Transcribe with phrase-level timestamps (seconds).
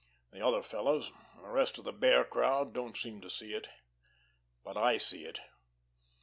[0.31, 3.67] The other fellows, the rest of this Bear crowd, don't seem to see it,
[4.63, 5.41] but I see it.